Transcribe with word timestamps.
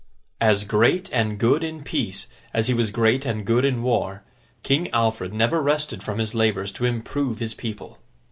As 0.39 0.63
great 0.63 1.11
and 1.13 1.37
good 1.37 1.63
in 1.63 1.83
peace, 1.83 2.25
as 2.55 2.67
he 2.69 2.73
was 2.73 2.89
great 2.89 3.23
and 3.23 3.45
good 3.45 3.63
in 3.63 3.83
war, 3.83 4.23
King 4.63 4.89
Alfred 4.89 5.31
never 5.31 5.61
rested 5.61 6.01
from 6.01 6.17
his 6.17 6.33
labours 6.33 6.71
to 6.71 6.85
improve 6.85 7.37
his 7.37 7.53
people. 7.53 7.99